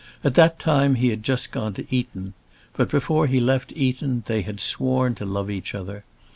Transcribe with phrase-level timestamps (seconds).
[0.23, 2.33] At that time he had just gone to Eton;
[2.73, 6.03] but before he left Eton they had sworn to love each other.